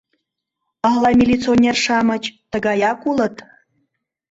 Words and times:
Ала 0.89 1.09
милиционер-шамыч 1.19 2.23
тыгаяк 2.51 2.99
улыт? 3.09 3.35